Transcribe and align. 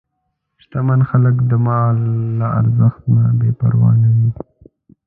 شتمن 0.61 1.01
خلک 1.09 1.35
د 1.49 1.51
مال 1.65 1.97
له 2.39 2.47
ازمېښت 2.59 3.03
نه 3.15 3.23
بېپروا 3.39 3.91
نه 4.01 4.09
وي. 4.15 4.29